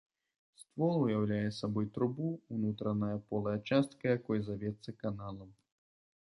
[0.61, 5.49] Ствол уяўляе сабой трубу, унутраная полая частка якой завецца каналам.